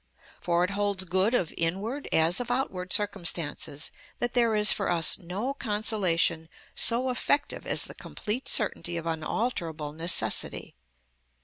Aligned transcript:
For 0.41 0.63
it 0.63 0.71
holds 0.71 1.03
good 1.03 1.35
of 1.35 1.53
inward 1.55 2.09
as 2.11 2.39
of 2.39 2.49
outward 2.49 2.91
circumstances 2.91 3.91
that 4.17 4.33
there 4.33 4.55
is 4.55 4.73
for 4.73 4.89
us 4.89 5.19
no 5.19 5.53
consolation 5.53 6.49
so 6.73 7.11
effective 7.11 7.67
as 7.67 7.83
the 7.83 7.93
complete 7.93 8.47
certainty 8.47 8.97
of 8.97 9.05
unalterable 9.05 9.91
necessity. 9.93 10.73